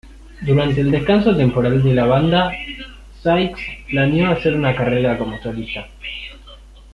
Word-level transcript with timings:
Durante 0.41 0.81
el 0.81 0.89
descanso 0.89 1.37
temporal 1.37 1.83
de 1.83 1.93
la 1.93 2.05
banda, 2.07 2.51
Sykes 3.21 3.61
planeó 3.87 4.31
hacer 4.31 4.55
una 4.55 4.75
carrera 4.75 5.15
como 5.15 5.39
solista. 5.43 5.85